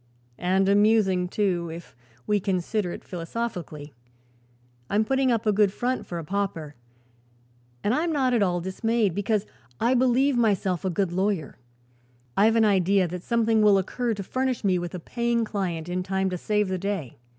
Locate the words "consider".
2.39-2.91